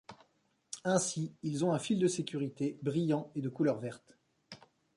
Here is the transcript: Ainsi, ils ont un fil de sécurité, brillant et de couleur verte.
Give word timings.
Ainsi, 0.83 1.31
ils 1.43 1.63
ont 1.63 1.73
un 1.73 1.77
fil 1.77 1.99
de 1.99 2.07
sécurité, 2.07 2.79
brillant 2.81 3.31
et 3.35 3.41
de 3.41 3.49
couleur 3.49 3.77
verte. 3.77 4.17